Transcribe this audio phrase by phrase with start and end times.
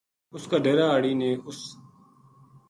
[0.33, 1.59] اُس کا ڈیرا ہاڑی نے اُ س